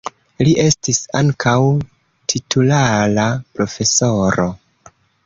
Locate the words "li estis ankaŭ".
0.45-1.53